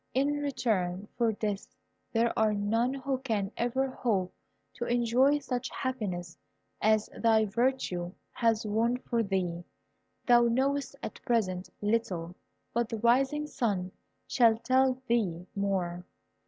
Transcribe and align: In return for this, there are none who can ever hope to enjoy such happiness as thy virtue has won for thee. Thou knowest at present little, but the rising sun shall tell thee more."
In 0.15 0.37
return 0.41 1.07
for 1.15 1.31
this, 1.33 1.77
there 2.11 2.33
are 2.35 2.55
none 2.55 2.91
who 2.91 3.19
can 3.19 3.51
ever 3.55 3.87
hope 3.87 4.33
to 4.73 4.85
enjoy 4.85 5.37
such 5.37 5.69
happiness 5.69 6.35
as 6.81 7.07
thy 7.21 7.45
virtue 7.45 8.11
has 8.31 8.65
won 8.65 8.97
for 8.97 9.21
thee. 9.21 9.63
Thou 10.25 10.47
knowest 10.47 10.95
at 11.03 11.21
present 11.23 11.69
little, 11.83 12.35
but 12.73 12.89
the 12.89 12.97
rising 12.97 13.45
sun 13.45 13.91
shall 14.25 14.57
tell 14.57 14.99
thee 15.07 15.45
more." 15.55 16.03